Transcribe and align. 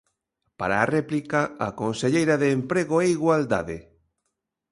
Para 0.59 0.75
a 0.79 0.89
réplica, 0.95 1.41
a 1.67 1.69
conselleira 1.81 2.35
de 2.41 2.47
Emprego 2.57 2.95
e 3.01 3.07
Igualdade. 3.17 3.77